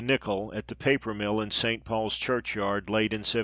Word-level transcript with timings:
Niccoll, 0.03 0.51
at 0.55 0.67
the 0.67 0.73
Paper 0.73 1.13
Mill, 1.13 1.39
in 1.39 1.51
St. 1.51 1.85
Paul's 1.85 2.17
Churchyard," 2.17 2.89
late 2.89 3.13
in 3.13 3.19
1763. 3.19 3.39